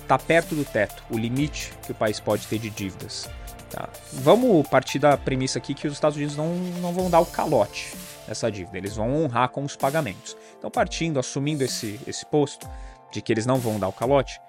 está 0.00 0.18
perto 0.18 0.54
do 0.54 0.64
teto, 0.64 1.02
o 1.10 1.18
limite 1.18 1.72
que 1.84 1.92
o 1.92 1.94
país 1.94 2.20
pode 2.20 2.46
ter 2.46 2.58
de 2.58 2.70
dívidas. 2.70 3.28
Tá? 3.72 3.88
Vamos 4.12 4.68
partir 4.68 4.98
da 4.98 5.16
premissa 5.16 5.58
aqui 5.58 5.72
que 5.72 5.86
os 5.86 5.94
Estados 5.94 6.16
Unidos 6.16 6.36
não, 6.36 6.54
não 6.54 6.92
vão 6.92 7.08
dar 7.08 7.20
o 7.20 7.26
calote 7.26 7.94
essa 8.28 8.50
dívida, 8.50 8.78
eles 8.78 8.94
vão 8.94 9.24
honrar 9.24 9.48
com 9.48 9.64
os 9.64 9.74
pagamentos. 9.74 10.36
Então, 10.58 10.70
partindo, 10.70 11.18
assumindo 11.18 11.64
esse, 11.64 11.98
esse 12.06 12.24
posto 12.26 12.68
de 13.10 13.20
que 13.20 13.32
eles 13.32 13.46
não 13.46 13.56
vão 13.56 13.80
dar 13.80 13.88
o 13.88 13.92
calote, 13.92 14.40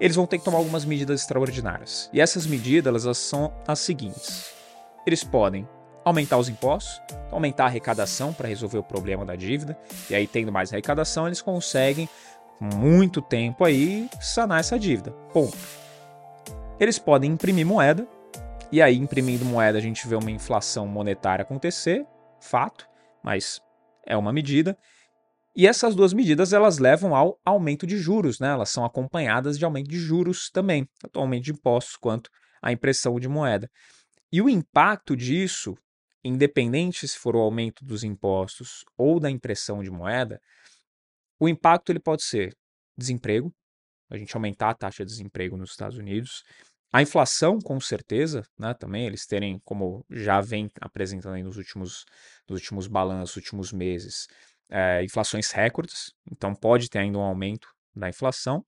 eles 0.00 0.16
vão 0.16 0.26
ter 0.26 0.38
que 0.38 0.44
tomar 0.44 0.58
algumas 0.58 0.84
medidas 0.84 1.20
extraordinárias. 1.20 2.10
E 2.12 2.20
essas 2.20 2.46
medidas 2.46 3.06
elas 3.06 3.18
são 3.18 3.52
as 3.66 3.78
seguintes: 3.78 4.52
eles 5.06 5.22
podem 5.24 5.66
aumentar 6.04 6.38
os 6.38 6.48
impostos, 6.48 7.00
aumentar 7.30 7.64
a 7.64 7.66
arrecadação 7.66 8.32
para 8.32 8.48
resolver 8.48 8.78
o 8.78 8.82
problema 8.82 9.24
da 9.24 9.36
dívida, 9.36 9.78
e 10.10 10.14
aí 10.14 10.26
tendo 10.26 10.50
mais 10.50 10.72
arrecadação, 10.72 11.26
eles 11.26 11.40
conseguem 11.40 12.08
muito 12.60 13.22
tempo 13.22 13.64
aí 13.64 14.08
sanar 14.20 14.60
essa 14.60 14.78
dívida. 14.78 15.12
Ponto. 15.32 15.56
Eles 16.78 16.98
podem 16.98 17.30
imprimir 17.30 17.64
moeda, 17.64 18.06
e 18.72 18.82
aí 18.82 18.96
imprimindo 18.96 19.44
moeda 19.44 19.78
a 19.78 19.80
gente 19.80 20.08
vê 20.08 20.16
uma 20.16 20.30
inflação 20.30 20.88
monetária 20.88 21.42
acontecer, 21.42 22.04
fato 22.40 22.90
mas 23.22 23.60
é 24.04 24.16
uma 24.16 24.32
medida. 24.32 24.76
E 25.54 25.66
essas 25.66 25.94
duas 25.94 26.12
medidas 26.12 26.52
elas 26.52 26.78
levam 26.78 27.14
ao 27.14 27.38
aumento 27.44 27.86
de 27.86 27.98
juros, 27.98 28.40
né? 28.40 28.48
Elas 28.48 28.70
são 28.70 28.84
acompanhadas 28.84 29.58
de 29.58 29.64
aumento 29.64 29.88
de 29.88 29.98
juros 29.98 30.50
também, 30.50 30.88
tanto 30.98 31.20
aumento 31.20 31.44
de 31.44 31.52
impostos 31.52 31.96
quanto 31.96 32.30
a 32.60 32.72
impressão 32.72 33.20
de 33.20 33.28
moeda. 33.28 33.70
E 34.32 34.40
o 34.40 34.48
impacto 34.48 35.14
disso, 35.14 35.76
independente 36.24 37.06
se 37.06 37.18
for 37.18 37.36
o 37.36 37.40
aumento 37.40 37.84
dos 37.84 38.02
impostos 38.02 38.84
ou 38.96 39.20
da 39.20 39.30
impressão 39.30 39.82
de 39.82 39.90
moeda, 39.90 40.40
o 41.38 41.48
impacto 41.48 41.92
ele 41.92 42.00
pode 42.00 42.22
ser 42.22 42.56
desemprego, 42.96 43.52
a 44.10 44.16
gente 44.16 44.34
aumentar 44.34 44.70
a 44.70 44.74
taxa 44.74 45.04
de 45.04 45.10
desemprego 45.10 45.56
nos 45.56 45.72
Estados 45.72 45.98
Unidos, 45.98 46.42
a 46.92 47.02
inflação, 47.02 47.58
com 47.60 47.80
certeza, 47.80 48.42
né, 48.58 48.74
também 48.74 49.06
eles 49.06 49.26
terem, 49.26 49.60
como 49.64 50.04
já 50.10 50.40
vem 50.40 50.68
apresentando 50.80 51.34
aí 51.34 51.42
nos 51.42 51.56
últimos, 51.56 52.04
nos 52.48 52.60
últimos 52.60 52.86
balanços, 52.86 53.36
últimos 53.36 53.72
meses, 53.72 54.26
é, 54.70 55.02
inflações 55.04 55.50
recordes, 55.50 56.12
então 56.30 56.54
pode 56.54 56.88
ter 56.90 56.98
ainda 56.98 57.18
um 57.18 57.22
aumento 57.22 57.68
da 57.94 58.08
inflação 58.08 58.64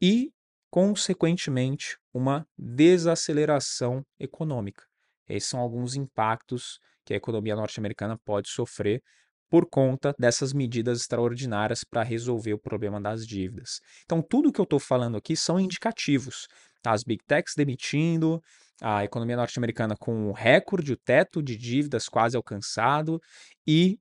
e, 0.00 0.32
consequentemente, 0.70 1.96
uma 2.12 2.46
desaceleração 2.56 4.04
econômica. 4.18 4.84
Esses 5.28 5.48
são 5.50 5.60
alguns 5.60 5.94
impactos 5.94 6.78
que 7.04 7.14
a 7.14 7.16
economia 7.16 7.56
norte-americana 7.56 8.18
pode 8.24 8.48
sofrer 8.50 9.02
por 9.50 9.66
conta 9.68 10.14
dessas 10.18 10.52
medidas 10.52 11.00
extraordinárias 11.00 11.82
para 11.82 12.02
resolver 12.02 12.52
o 12.52 12.58
problema 12.58 13.00
das 13.00 13.26
dívidas. 13.26 13.80
Então, 14.04 14.20
tudo 14.22 14.52
que 14.52 14.60
eu 14.60 14.64
estou 14.64 14.78
falando 14.78 15.16
aqui 15.16 15.34
são 15.34 15.58
indicativos. 15.58 16.46
As 16.86 17.02
big 17.02 17.22
techs 17.26 17.54
demitindo, 17.56 18.42
a 18.80 19.04
economia 19.04 19.36
norte-americana 19.36 19.96
com 19.96 20.28
o 20.28 20.32
recorde, 20.32 20.92
o 20.92 20.96
teto 20.96 21.42
de 21.42 21.56
dívidas 21.56 22.08
quase 22.08 22.36
alcançado 22.36 23.20
e 23.66 23.98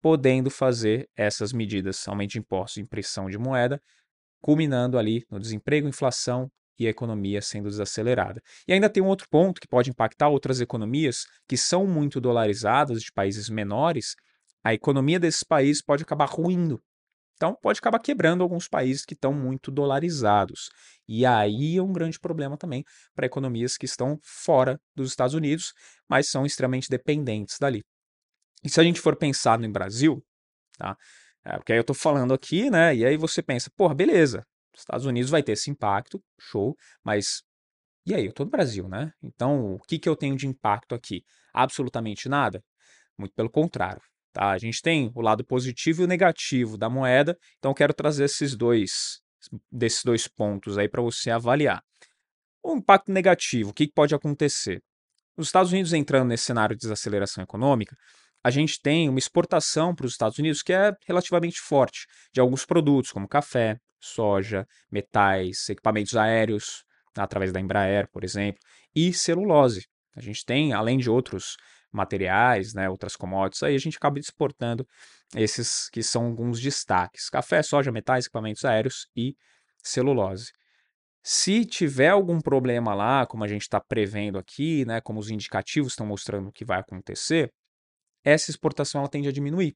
podendo 0.00 0.50
fazer 0.50 1.08
essas 1.16 1.52
medidas, 1.52 2.06
aumento 2.06 2.32
de 2.32 2.38
impostos, 2.38 2.78
impressão 2.78 3.28
de 3.28 3.38
moeda, 3.38 3.80
culminando 4.40 4.98
ali 4.98 5.24
no 5.30 5.40
desemprego, 5.40 5.88
inflação 5.88 6.50
e 6.78 6.86
a 6.86 6.90
economia 6.90 7.40
sendo 7.40 7.68
desacelerada. 7.68 8.42
E 8.68 8.72
ainda 8.72 8.90
tem 8.90 9.02
um 9.02 9.06
outro 9.06 9.26
ponto 9.30 9.60
que 9.60 9.68
pode 9.68 9.90
impactar 9.90 10.28
outras 10.28 10.60
economias 10.60 11.24
que 11.48 11.56
são 11.56 11.86
muito 11.86 12.20
dolarizadas, 12.20 13.02
de 13.02 13.12
países 13.12 13.48
menores, 13.48 14.14
a 14.62 14.72
economia 14.72 15.20
desses 15.20 15.44
países 15.44 15.82
pode 15.82 16.02
acabar 16.02 16.26
ruindo 16.26 16.82
então, 17.44 17.54
pode 17.60 17.78
acabar 17.78 17.98
quebrando 17.98 18.42
alguns 18.42 18.66
países 18.66 19.04
que 19.04 19.12
estão 19.12 19.30
muito 19.30 19.70
dolarizados. 19.70 20.70
E 21.06 21.26
aí 21.26 21.76
é 21.76 21.82
um 21.82 21.92
grande 21.92 22.18
problema 22.18 22.56
também 22.56 22.82
para 23.14 23.26
economias 23.26 23.76
que 23.76 23.84
estão 23.84 24.18
fora 24.22 24.80
dos 24.96 25.10
Estados 25.10 25.34
Unidos, 25.34 25.74
mas 26.08 26.30
são 26.30 26.46
extremamente 26.46 26.88
dependentes 26.88 27.58
dali. 27.58 27.82
E 28.64 28.70
se 28.70 28.80
a 28.80 28.82
gente 28.82 28.98
for 28.98 29.14
pensar 29.14 29.58
no 29.58 29.70
Brasil, 29.70 30.24
tá? 30.78 30.96
É, 31.44 31.56
porque 31.58 31.72
aí 31.72 31.78
eu 31.78 31.82
estou 31.82 31.94
falando 31.94 32.32
aqui, 32.32 32.70
né? 32.70 32.96
E 32.96 33.04
aí 33.04 33.18
você 33.18 33.42
pensa, 33.42 33.70
porra, 33.76 33.94
beleza, 33.94 34.42
Estados 34.74 35.04
Unidos 35.04 35.30
vai 35.30 35.42
ter 35.42 35.52
esse 35.52 35.70
impacto, 35.70 36.22
show, 36.40 36.74
mas 37.04 37.42
E 38.06 38.14
aí, 38.14 38.24
eu 38.26 38.30
estou 38.30 38.46
no 38.46 38.52
Brasil, 38.52 38.88
né? 38.88 39.12
Então, 39.22 39.74
o 39.74 39.80
que, 39.80 39.98
que 39.98 40.08
eu 40.08 40.16
tenho 40.16 40.36
de 40.36 40.46
impacto 40.46 40.94
aqui? 40.94 41.24
Absolutamente 41.54 42.28
nada? 42.28 42.62
Muito 43.18 43.34
pelo 43.34 43.50
contrário. 43.50 44.02
Tá? 44.34 44.50
A 44.50 44.58
gente 44.58 44.82
tem 44.82 45.12
o 45.14 45.20
lado 45.20 45.44
positivo 45.44 46.02
e 46.02 46.04
o 46.04 46.08
negativo 46.08 46.76
da 46.76 46.90
moeda, 46.90 47.38
então 47.56 47.70
eu 47.70 47.74
quero 47.74 47.94
trazer 47.94 48.24
esses 48.24 48.56
dois, 48.56 49.20
desses 49.70 50.02
dois 50.02 50.26
pontos 50.26 50.76
aí 50.76 50.88
para 50.88 51.00
você 51.00 51.30
avaliar. 51.30 51.80
O 52.60 52.74
impacto 52.74 53.12
negativo, 53.12 53.70
o 53.70 53.72
que, 53.72 53.86
pode 53.86 54.12
acontecer? 54.12 54.82
Os 55.36 55.46
Estados 55.46 55.70
Unidos 55.70 55.92
entrando 55.92 56.28
nesse 56.28 56.46
cenário 56.46 56.74
de 56.74 56.80
desaceleração 56.80 57.44
econômica, 57.44 57.96
a 58.42 58.50
gente 58.50 58.80
tem 58.82 59.08
uma 59.08 59.20
exportação 59.20 59.94
para 59.94 60.04
os 60.04 60.12
Estados 60.12 60.36
Unidos 60.36 60.62
que 60.62 60.72
é 60.72 60.92
relativamente 61.06 61.60
forte 61.60 62.04
de 62.32 62.40
alguns 62.40 62.66
produtos, 62.66 63.12
como 63.12 63.28
café, 63.28 63.78
soja, 64.00 64.66
metais, 64.90 65.68
equipamentos 65.68 66.16
aéreos, 66.16 66.82
através 67.16 67.52
da 67.52 67.60
Embraer, 67.60 68.08
por 68.10 68.24
exemplo, 68.24 68.58
e 68.96 69.12
celulose. 69.12 69.86
A 70.16 70.20
gente 70.20 70.44
tem, 70.44 70.72
além 70.72 70.98
de 70.98 71.08
outros 71.08 71.56
materiais, 71.94 72.74
né, 72.74 72.88
outras 72.88 73.16
commodities, 73.16 73.62
aí 73.62 73.74
a 73.74 73.78
gente 73.78 73.96
acaba 73.96 74.18
exportando 74.18 74.86
esses 75.34 75.88
que 75.90 76.02
são 76.02 76.26
alguns 76.26 76.60
destaques: 76.60 77.28
café, 77.30 77.62
soja, 77.62 77.92
metais, 77.92 78.26
equipamentos 78.26 78.64
aéreos 78.64 79.08
e 79.16 79.36
celulose. 79.82 80.52
Se 81.22 81.64
tiver 81.64 82.10
algum 82.10 82.40
problema 82.40 82.94
lá, 82.94 83.26
como 83.26 83.44
a 83.44 83.48
gente 83.48 83.62
está 83.62 83.80
prevendo 83.80 84.38
aqui, 84.38 84.84
né, 84.84 85.00
como 85.00 85.18
os 85.18 85.30
indicativos 85.30 85.92
estão 85.92 86.06
mostrando 86.06 86.52
que 86.52 86.64
vai 86.64 86.80
acontecer, 86.80 87.50
essa 88.22 88.50
exportação 88.50 89.00
ela 89.00 89.08
tende 89.08 89.28
a 89.28 89.32
diminuir. 89.32 89.74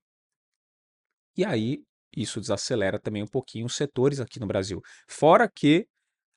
E 1.37 1.45
aí 1.45 1.83
isso 2.17 2.41
desacelera 2.41 2.99
também 2.99 3.23
um 3.23 3.27
pouquinho 3.27 3.67
os 3.67 3.77
setores 3.77 4.21
aqui 4.21 4.41
no 4.41 4.47
Brasil. 4.47 4.81
Fora 5.07 5.49
que 5.49 5.87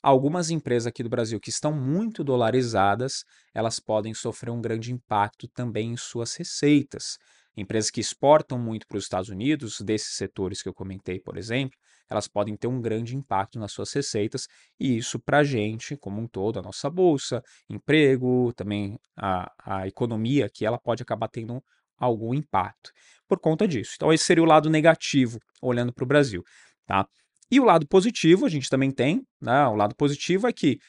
algumas 0.01 0.49
empresas 0.49 0.87
aqui 0.87 1.03
do 1.03 1.09
Brasil 1.09 1.39
que 1.39 1.49
estão 1.49 1.73
muito 1.73 2.23
dolarizadas, 2.23 3.23
elas 3.53 3.79
podem 3.79 4.13
sofrer 4.13 4.51
um 4.51 4.61
grande 4.61 4.91
impacto 4.91 5.47
também 5.47 5.91
em 5.91 5.97
suas 5.97 6.35
receitas. 6.35 7.17
Empresas 7.55 7.91
que 7.91 7.99
exportam 7.99 8.57
muito 8.57 8.87
para 8.87 8.97
os 8.97 9.03
Estados 9.03 9.29
Unidos, 9.29 9.81
desses 9.81 10.15
setores 10.15 10.61
que 10.61 10.69
eu 10.69 10.73
comentei, 10.73 11.19
por 11.19 11.37
exemplo, 11.37 11.77
elas 12.09 12.27
podem 12.27 12.57
ter 12.57 12.67
um 12.67 12.81
grande 12.81 13.15
impacto 13.15 13.57
nas 13.57 13.71
suas 13.71 13.91
receitas, 13.93 14.47
e 14.77 14.97
isso 14.97 15.17
para 15.17 15.39
a 15.39 15.43
gente, 15.43 15.95
como 15.95 16.21
um 16.21 16.27
todo, 16.27 16.59
a 16.59 16.61
nossa 16.61 16.89
bolsa, 16.89 17.41
emprego, 17.69 18.51
também 18.53 18.99
a, 19.15 19.49
a 19.63 19.87
economia, 19.87 20.49
que 20.49 20.65
ela 20.65 20.77
pode 20.77 21.01
acabar 21.01 21.29
tendo 21.29 21.63
algum 21.97 22.33
impacto 22.33 22.91
por 23.27 23.39
conta 23.39 23.65
disso. 23.67 23.93
Então, 23.95 24.11
esse 24.11 24.25
seria 24.25 24.43
o 24.43 24.47
lado 24.47 24.69
negativo, 24.69 25.39
olhando 25.61 25.93
para 25.93 26.03
o 26.03 26.07
Brasil. 26.07 26.43
Tá? 26.85 27.07
E 27.51 27.59
o 27.59 27.65
lado 27.65 27.85
positivo, 27.85 28.45
a 28.45 28.49
gente 28.49 28.69
também 28.69 28.89
tem, 28.89 29.27
né? 29.41 29.67
o 29.67 29.75
lado 29.75 29.93
positivo 29.93 30.47
é 30.47 30.53
que 30.53 30.79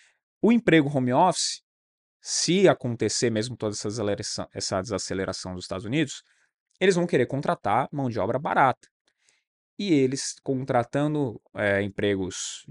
o 0.41 0.53
emprego 0.53 0.89
home 0.89 1.13
office, 1.13 1.61
se 2.21 2.69
acontecer 2.69 3.31
mesmo 3.31 3.57
toda 3.57 3.75
essa 3.75 3.89
desaceleração, 3.89 4.49
essa 4.55 4.81
desaceleração 4.81 5.55
dos 5.55 5.65
Estados 5.65 5.85
Unidos, 5.85 6.23
eles 6.81 6.95
vão 6.95 7.07
querer 7.07 7.27
contratar 7.27 7.89
mão 7.93 8.09
de 8.09 8.21
obra 8.21 8.39
barata. 8.39 8.89
E 9.77 9.93
eles 9.93 10.37
contratando 10.45 11.41
é, 11.57 11.83
empregos 11.83 12.65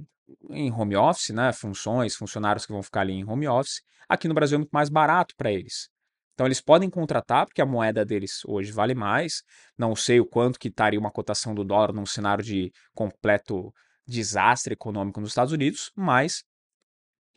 em 0.50 0.72
home 0.72 0.96
office, 0.96 1.30
né, 1.30 1.52
funções, 1.52 2.16
funcionários 2.16 2.66
que 2.66 2.72
vão 2.72 2.82
ficar 2.82 3.02
ali 3.02 3.14
em 3.14 3.30
home 3.30 3.48
office, 3.48 3.82
aqui 4.08 4.28
no 4.30 4.34
Brasil 4.34 4.56
é 4.56 4.60
muito 4.60 4.72
mais 4.72 4.90
barato 4.90 5.36
para 5.36 5.52
eles. 5.52 5.90
Então 6.42 6.48
eles 6.48 6.60
podem 6.60 6.90
contratar, 6.90 7.46
porque 7.46 7.62
a 7.62 7.66
moeda 7.68 8.04
deles 8.04 8.42
hoje 8.48 8.72
vale 8.72 8.96
mais. 8.96 9.44
Não 9.78 9.96
sei 9.96 10.20
o 10.20 10.26
quanto 10.26 10.58
que 10.58 10.70
estaria 10.70 11.00
uma 11.00 11.12
cotação 11.12 11.54
do 11.54 11.64
dólar 11.64 11.94
num 11.94 12.04
cenário 12.04 12.44
de 12.44 12.72
completo 12.96 13.72
desastre 14.08 14.74
econômico 14.74 15.22
nos 15.22 15.30
Estados 15.30 15.54
Unidos, 15.54 15.92
mas 15.96 16.44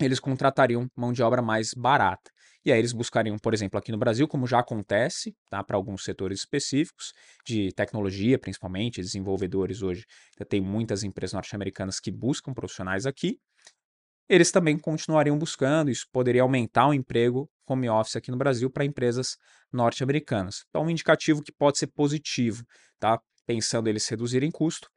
eles 0.01 0.19
contratariam 0.19 0.89
mão 0.97 1.13
de 1.13 1.23
obra 1.23 1.43
mais 1.43 1.75
barata. 1.77 2.31
E 2.65 2.73
aí 2.73 2.79
eles 2.79 2.95
buscariam, 2.95 3.37
por 3.37 3.53
exemplo, 3.53 3.79
aqui 3.79 3.93
no 3.93 3.99
Brasil, 3.99 4.27
como 4.27 4.47
já 4.47 4.61
acontece, 4.61 5.37
tá, 5.51 5.63
para 5.63 5.77
alguns 5.77 6.03
setores 6.03 6.39
específicos, 6.39 7.13
de 7.47 7.73
tecnologia 7.73 8.39
principalmente, 8.39 9.03
desenvolvedores 9.03 9.83
hoje, 9.83 10.07
tem 10.49 10.63
muitas 10.63 11.05
empresas 11.05 11.35
norte-americanas 11.35 12.01
que 12.01 12.11
buscam 12.11 12.55
profissionais 12.55 13.05
aqui, 13.05 13.39
eles 14.31 14.51
também 14.51 14.79
continuariam 14.79 15.37
buscando, 15.37 15.91
isso 15.91 16.07
poderia 16.11 16.41
aumentar 16.41 16.89
o 16.89 16.95
emprego 16.95 17.51
home 17.67 17.89
office 17.89 18.17
aqui 18.17 18.31
no 18.31 18.37
Brasil 18.37 18.71
para 18.71 18.85
empresas 18.85 19.37
norte-americanas. 19.73 20.65
Então, 20.69 20.83
um 20.85 20.91
indicativo 20.91 21.43
que 21.43 21.53
pode 21.53 21.79
ser 21.79 21.89
positivo, 21.89 22.65
tá? 22.99 23.21
Pensando 23.47 23.89
eles 23.89 24.09
reduzirem 24.09 24.51
custo, 24.51 24.89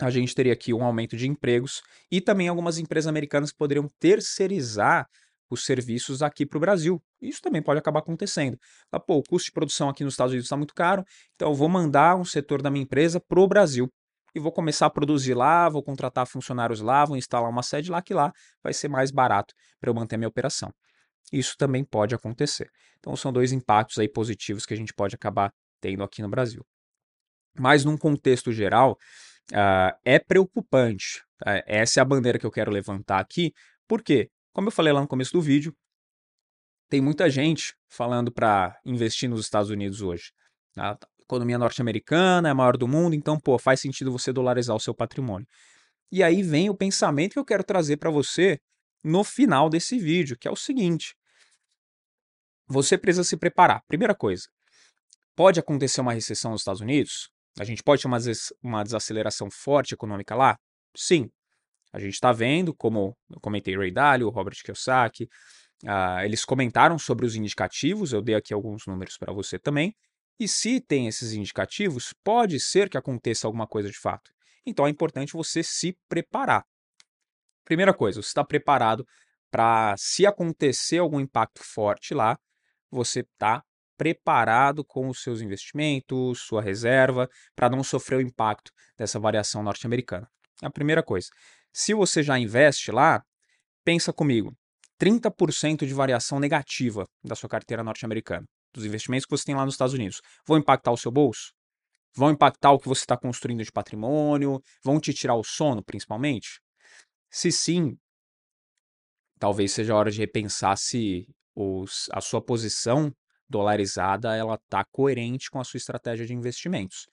a 0.00 0.10
gente 0.10 0.34
teria 0.34 0.52
aqui 0.52 0.74
um 0.74 0.84
aumento 0.84 1.16
de 1.16 1.28
empregos 1.28 1.82
e 2.10 2.20
também 2.20 2.48
algumas 2.48 2.78
empresas 2.78 3.06
americanas 3.06 3.52
poderiam 3.52 3.88
terceirizar 4.00 5.06
os 5.48 5.64
serviços 5.64 6.22
aqui 6.22 6.46
para 6.46 6.56
o 6.56 6.60
Brasil. 6.60 7.00
Isso 7.20 7.40
também 7.40 7.62
pode 7.62 7.78
acabar 7.78 8.00
acontecendo. 8.00 8.58
Tá, 8.90 8.98
pô, 8.98 9.18
o 9.18 9.22
custo 9.22 9.46
de 9.46 9.52
produção 9.52 9.88
aqui 9.88 10.02
nos 10.02 10.14
Estados 10.14 10.32
Unidos 10.32 10.46
está 10.46 10.56
muito 10.56 10.74
caro, 10.74 11.04
então 11.34 11.50
eu 11.50 11.54
vou 11.54 11.68
mandar 11.68 12.16
um 12.16 12.24
setor 12.24 12.62
da 12.62 12.70
minha 12.70 12.82
empresa 12.82 13.20
para 13.20 13.38
o 13.38 13.46
Brasil 13.46 13.92
e 14.34 14.40
vou 14.40 14.50
começar 14.50 14.86
a 14.86 14.90
produzir 14.90 15.34
lá, 15.34 15.68
vou 15.68 15.82
contratar 15.82 16.26
funcionários 16.26 16.80
lá, 16.80 17.04
vou 17.04 17.16
instalar 17.16 17.50
uma 17.50 17.62
sede 17.62 17.90
lá, 17.90 18.00
que 18.00 18.14
lá 18.14 18.32
vai 18.62 18.72
ser 18.72 18.88
mais 18.88 19.10
barato 19.10 19.54
para 19.78 19.90
eu 19.90 19.94
manter 19.94 20.16
minha 20.16 20.28
operação. 20.28 20.72
Isso 21.30 21.56
também 21.56 21.84
pode 21.84 22.14
acontecer. 22.14 22.70
Então 22.98 23.14
são 23.16 23.32
dois 23.32 23.52
impactos 23.52 23.98
aí 23.98 24.08
positivos 24.08 24.64
que 24.64 24.74
a 24.74 24.76
gente 24.76 24.94
pode 24.94 25.14
acabar 25.14 25.52
tendo 25.80 26.02
aqui 26.02 26.22
no 26.22 26.28
Brasil. 26.28 26.64
Mas 27.58 27.84
num 27.84 27.96
contexto 27.96 28.52
geral, 28.52 28.96
uh, 29.52 29.96
é 30.04 30.18
preocupante. 30.18 31.22
Uh, 31.42 31.60
essa 31.66 32.00
é 32.00 32.02
a 32.02 32.04
bandeira 32.04 32.38
que 32.38 32.46
eu 32.46 32.50
quero 32.50 32.70
levantar 32.70 33.18
aqui, 33.18 33.52
porque, 33.86 34.30
como 34.52 34.68
eu 34.68 34.72
falei 34.72 34.92
lá 34.92 35.00
no 35.00 35.08
começo 35.08 35.32
do 35.32 35.40
vídeo, 35.40 35.74
tem 36.88 37.00
muita 37.00 37.28
gente 37.28 37.74
falando 37.90 38.32
para 38.32 38.78
investir 38.84 39.28
nos 39.28 39.40
Estados 39.40 39.70
Unidos 39.70 40.00
hoje. 40.00 40.32
Tá? 40.74 40.96
economia 41.32 41.58
norte-americana 41.58 42.48
é 42.48 42.52
a 42.52 42.54
maior 42.54 42.76
do 42.76 42.86
mundo, 42.86 43.14
então, 43.14 43.38
pô, 43.38 43.58
faz 43.58 43.80
sentido 43.80 44.12
você 44.12 44.32
dolarizar 44.32 44.76
o 44.76 44.80
seu 44.80 44.94
patrimônio. 44.94 45.46
E 46.10 46.22
aí 46.22 46.42
vem 46.42 46.68
o 46.68 46.74
pensamento 46.74 47.32
que 47.32 47.38
eu 47.38 47.44
quero 47.44 47.64
trazer 47.64 47.96
para 47.96 48.10
você 48.10 48.58
no 49.02 49.24
final 49.24 49.68
desse 49.68 49.98
vídeo, 49.98 50.36
que 50.38 50.48
é 50.48 50.50
o 50.50 50.56
seguinte: 50.56 51.14
você 52.66 52.96
precisa 52.96 53.24
se 53.24 53.36
preparar. 53.36 53.82
Primeira 53.86 54.14
coisa, 54.14 54.48
pode 55.34 55.60
acontecer 55.60 56.00
uma 56.00 56.12
recessão 56.12 56.52
nos 56.52 56.62
Estados 56.62 56.80
Unidos? 56.80 57.30
A 57.58 57.64
gente 57.64 57.82
pode 57.82 58.02
ter 58.02 58.08
uma, 58.08 58.18
uma 58.62 58.82
desaceleração 58.82 59.50
forte 59.50 59.94
econômica 59.94 60.34
lá? 60.34 60.58
Sim. 60.96 61.30
A 61.92 61.98
gente 61.98 62.14
está 62.14 62.32
vendo, 62.32 62.74
como 62.74 63.14
eu 63.30 63.40
comentei 63.40 63.76
Ray 63.76 63.90
Dalio, 63.90 64.30
Robert 64.30 64.56
Kiyosaki, 64.64 65.24
uh, 65.84 66.24
eles 66.24 66.42
comentaram 66.42 66.98
sobre 66.98 67.26
os 67.26 67.36
indicativos, 67.36 68.14
eu 68.14 68.22
dei 68.22 68.34
aqui 68.34 68.54
alguns 68.54 68.86
números 68.86 69.18
para 69.18 69.30
você 69.30 69.58
também, 69.58 69.94
e 70.40 70.48
se 70.48 70.80
tem 70.80 71.06
esses 71.06 71.34
indicativos, 71.34 72.14
pode 72.24 72.58
ser 72.58 72.88
que 72.88 72.96
aconteça 72.96 73.46
alguma 73.46 73.66
coisa 73.66 73.90
de 73.90 73.98
fato. 73.98 74.30
Então 74.64 74.86
é 74.86 74.90
importante 74.90 75.34
você 75.34 75.62
se 75.62 75.94
preparar. 76.08 76.64
Primeira 77.64 77.94
coisa, 77.94 78.20
você 78.20 78.28
está 78.28 78.44
preparado 78.44 79.04
para, 79.50 79.94
se 79.98 80.26
acontecer 80.26 80.98
algum 80.98 81.20
impacto 81.20 81.62
forte 81.62 82.14
lá, 82.14 82.38
você 82.90 83.20
está 83.20 83.62
preparado 83.96 84.84
com 84.84 85.08
os 85.08 85.22
seus 85.22 85.40
investimentos, 85.40 86.40
sua 86.40 86.60
reserva, 86.60 87.28
para 87.54 87.70
não 87.70 87.84
sofrer 87.84 88.16
o 88.16 88.20
impacto 88.20 88.72
dessa 88.96 89.20
variação 89.20 89.62
norte-americana. 89.62 90.28
É 90.62 90.66
a 90.66 90.70
primeira 90.70 91.02
coisa. 91.02 91.28
Se 91.72 91.94
você 91.94 92.22
já 92.22 92.38
investe 92.38 92.90
lá, 92.90 93.22
pensa 93.84 94.12
comigo, 94.12 94.52
30% 95.00 95.86
de 95.86 95.94
variação 95.94 96.40
negativa 96.40 97.06
da 97.24 97.34
sua 97.34 97.48
carteira 97.48 97.82
norte-americana 97.82 98.44
dos 98.74 98.84
investimentos 98.84 99.26
que 99.26 99.30
você 99.30 99.44
tem 99.44 99.54
lá 99.54 99.64
nos 99.64 99.74
Estados 99.74 99.94
Unidos, 99.94 100.20
vão 100.46 100.58
impactar 100.58 100.92
o 100.92 100.96
seu 100.96 101.10
bolso? 101.10 101.52
Vão 102.14 102.30
impactar 102.30 102.72
o 102.72 102.78
que 102.78 102.88
você 102.88 103.02
está 103.02 103.16
construindo 103.16 103.64
de 103.64 103.72
patrimônio? 103.72 104.60
Vão 104.84 105.00
te 105.00 105.12
tirar 105.14 105.34
o 105.34 105.44
sono, 105.44 105.82
principalmente? 105.82 106.60
Se 107.34 107.50
sim, 107.50 107.96
talvez 109.38 109.72
seja 109.72 109.94
a 109.94 109.96
hora 109.96 110.10
de 110.10 110.18
repensar 110.18 110.76
se 110.76 111.26
os, 111.54 112.06
a 112.12 112.20
sua 112.20 112.42
posição 112.42 113.10
dolarizada 113.48 114.36
ela 114.36 114.54
está 114.54 114.84
coerente 114.84 115.50
com 115.50 115.58
a 115.58 115.64
sua 115.64 115.78
estratégia 115.78 116.26
de 116.26 116.34
investimentos. 116.34 117.06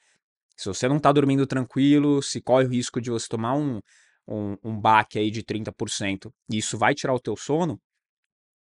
Se 0.57 0.65
você 0.67 0.89
não 0.89 0.97
está 0.97 1.09
dormindo 1.13 1.47
tranquilo, 1.47 2.21
se 2.21 2.41
corre 2.41 2.65
o 2.65 2.69
risco 2.69 2.99
de 2.99 3.09
você 3.09 3.29
tomar 3.29 3.55
um, 3.55 3.79
um, 4.27 4.57
um 4.61 4.77
baque 4.77 5.17
aí 5.17 5.31
de 5.31 5.41
30%, 5.41 6.29
e 6.51 6.57
isso 6.57 6.77
vai 6.77 6.93
tirar 6.93 7.13
o 7.13 7.19
teu 7.19 7.37
sono, 7.37 7.79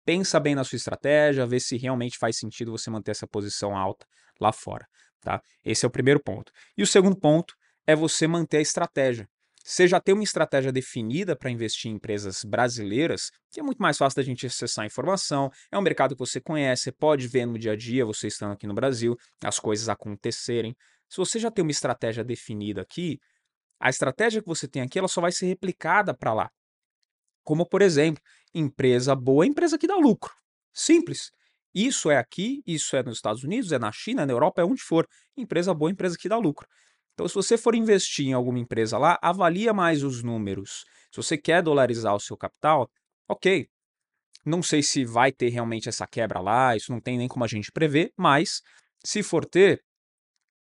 pensa 0.04 0.40
bem 0.40 0.56
na 0.56 0.64
sua 0.64 0.74
estratégia, 0.74 1.46
vê 1.46 1.60
se 1.60 1.76
realmente 1.76 2.18
faz 2.18 2.36
sentido 2.36 2.72
você 2.72 2.90
manter 2.90 3.12
essa 3.12 3.28
posição 3.28 3.76
alta 3.76 4.04
lá 4.40 4.52
fora, 4.52 4.88
tá? 5.20 5.40
Esse 5.64 5.86
é 5.86 5.88
o 5.88 5.90
primeiro 5.90 6.20
ponto. 6.20 6.50
E 6.76 6.82
o 6.82 6.86
segundo 6.86 7.16
ponto 7.16 7.54
é 7.86 7.94
você 7.94 8.26
manter 8.26 8.56
a 8.56 8.60
estratégia. 8.62 9.28
Você 9.66 9.88
já 9.88 9.98
tem 9.98 10.14
uma 10.14 10.22
estratégia 10.22 10.70
definida 10.70 11.34
para 11.34 11.50
investir 11.50 11.90
em 11.90 11.94
empresas 11.94 12.44
brasileiras, 12.44 13.30
que 13.50 13.58
é 13.58 13.62
muito 13.62 13.78
mais 13.78 13.96
fácil 13.96 14.16
da 14.16 14.22
gente 14.22 14.44
acessar 14.44 14.82
a 14.82 14.86
informação, 14.86 15.50
é 15.72 15.78
um 15.78 15.82
mercado 15.82 16.14
que 16.14 16.18
você 16.18 16.38
conhece, 16.38 16.82
você 16.82 16.92
pode 16.92 17.26
ver 17.26 17.46
no 17.46 17.58
dia 17.58 17.72
a 17.72 17.76
dia, 17.76 18.04
você 18.04 18.26
estando 18.26 18.52
aqui 18.52 18.66
no 18.66 18.74
Brasil, 18.74 19.16
as 19.42 19.58
coisas 19.58 19.88
acontecerem. 19.88 20.76
Se 21.08 21.16
você 21.16 21.38
já 21.38 21.50
tem 21.50 21.64
uma 21.64 21.70
estratégia 21.70 22.22
definida 22.22 22.82
aqui, 22.82 23.18
a 23.80 23.88
estratégia 23.88 24.42
que 24.42 24.46
você 24.46 24.68
tem 24.68 24.82
aqui 24.82 24.98
ela 24.98 25.08
só 25.08 25.22
vai 25.22 25.32
ser 25.32 25.46
replicada 25.46 26.12
para 26.12 26.34
lá. 26.34 26.50
Como, 27.42 27.66
por 27.66 27.80
exemplo, 27.80 28.22
empresa 28.54 29.14
boa 29.16 29.46
é 29.46 29.48
empresa 29.48 29.78
que 29.78 29.86
dá 29.86 29.96
lucro. 29.96 30.30
Simples. 30.74 31.30
Isso 31.74 32.10
é 32.10 32.18
aqui, 32.18 32.62
isso 32.66 32.94
é 32.96 33.02
nos 33.02 33.16
Estados 33.16 33.42
Unidos, 33.42 33.72
é 33.72 33.78
na 33.78 33.90
China, 33.90 34.22
é 34.22 34.26
na 34.26 34.32
Europa, 34.32 34.60
é 34.60 34.64
onde 34.64 34.82
for. 34.82 35.08
Empresa 35.34 35.72
boa, 35.72 35.90
empresa 35.90 36.18
que 36.18 36.28
dá 36.28 36.36
lucro. 36.36 36.68
Então, 37.14 37.28
se 37.28 37.34
você 37.34 37.56
for 37.56 37.74
investir 37.74 38.26
em 38.26 38.32
alguma 38.32 38.58
empresa 38.58 38.98
lá, 38.98 39.18
avalia 39.22 39.72
mais 39.72 40.02
os 40.02 40.22
números. 40.22 40.84
Se 41.12 41.16
você 41.16 41.38
quer 41.38 41.62
dolarizar 41.62 42.14
o 42.14 42.20
seu 42.20 42.36
capital, 42.36 42.90
ok. 43.28 43.68
Não 44.44 44.62
sei 44.62 44.82
se 44.82 45.04
vai 45.04 45.32
ter 45.32 45.48
realmente 45.48 45.88
essa 45.88 46.06
quebra 46.06 46.40
lá, 46.40 46.76
isso 46.76 46.92
não 46.92 47.00
tem 47.00 47.16
nem 47.16 47.28
como 47.28 47.44
a 47.44 47.48
gente 47.48 47.72
prever, 47.72 48.12
mas 48.18 48.60
se 49.02 49.22
for 49.22 49.46
ter, 49.46 49.80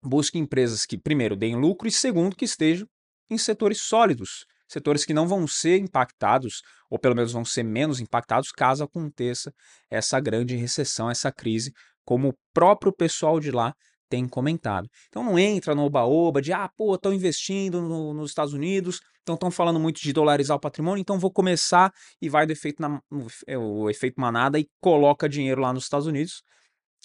busque 0.04 0.38
empresas 0.38 0.86
que, 0.86 0.98
primeiro, 0.98 1.36
deem 1.36 1.56
lucro 1.56 1.88
e, 1.88 1.92
segundo, 1.92 2.36
que 2.36 2.46
estejam 2.46 2.88
em 3.30 3.38
setores 3.38 3.82
sólidos, 3.82 4.46
setores 4.68 5.04
que 5.06 5.14
não 5.14 5.28
vão 5.28 5.48
ser 5.48 5.78
impactados, 5.80 6.62
ou 6.90 7.00
pelo 7.00 7.16
menos 7.16 7.32
vão 7.32 7.46
ser 7.46 7.64
menos 7.64 8.00
impactados, 8.00 8.52
caso 8.52 8.84
aconteça 8.84 9.52
essa 9.90 10.20
grande 10.20 10.56
recessão, 10.56 11.10
essa 11.10 11.32
crise, 11.32 11.72
como 12.04 12.30
o 12.30 12.34
próprio 12.54 12.94
pessoal 12.94 13.40
de 13.40 13.52
lá 13.52 13.74
tem 14.10 14.28
comentado. 14.28 14.90
Então 15.08 15.24
não 15.24 15.38
entra 15.38 15.74
no 15.74 15.84
oba-oba 15.84 16.42
de, 16.42 16.54
ah, 16.54 16.70
pô, 16.78 16.96
estão 16.96 17.14
investindo 17.14 17.82
no, 17.82 18.14
nos 18.14 18.32
Estados 18.32 18.54
Unidos, 18.54 19.02
então 19.22 19.36
estão 19.36 19.50
falando 19.50 19.80
muito 19.80 20.00
de 20.02 20.14
dolarizar 20.14 20.56
o 20.56 20.60
patrimônio, 20.60 21.02
então 21.02 21.18
vou 21.18 21.32
começar 21.32 21.92
e 22.22 22.30
vai 22.30 22.46
do 22.46 22.52
efeito, 22.52 22.82
na, 22.82 23.02
é, 23.48 23.58
o 23.58 23.90
efeito 23.90 24.20
manada 24.22 24.60
e 24.60 24.68
coloca 24.80 25.28
dinheiro 25.28 25.62
lá 25.62 25.74
nos 25.74 25.84
Estados 25.84 26.08
Unidos, 26.08 26.44